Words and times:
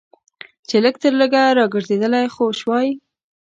چې 0.67 0.75
لږ 0.83 0.95
تر 1.03 1.13
لږه 1.19 1.43
راګرځېدلی 1.57 2.25
خو 2.33 2.45
شوای. 2.59 2.87